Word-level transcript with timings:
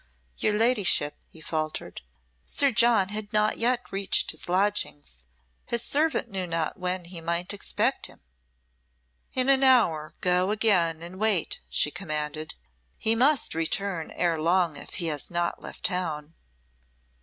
"Your 0.39 0.53
ladyship," 0.53 1.13
he 1.27 1.41
faltered, 1.41 2.01
"Sir 2.47 2.71
John 2.71 3.09
had 3.09 3.31
not 3.31 3.59
yet 3.59 3.83
reached 3.91 4.31
his 4.31 4.49
lodgings. 4.49 5.25
His 5.67 5.83
servant 5.83 6.27
knew 6.27 6.47
not 6.47 6.79
when 6.79 7.05
he 7.05 7.21
might 7.21 7.53
expect 7.53 8.07
him." 8.07 8.19
"In 9.35 9.47
an 9.47 9.61
hour 9.61 10.15
go 10.19 10.49
again 10.49 11.03
and 11.03 11.19
wait," 11.19 11.59
she 11.69 11.91
commanded. 11.91 12.55
"He 12.97 13.13
must 13.13 13.53
return 13.53 14.09
ere 14.15 14.41
long 14.41 14.75
if 14.75 14.95
he 14.95 15.05
has 15.05 15.29
not 15.29 15.61
left 15.61 15.83
town." 15.83 16.33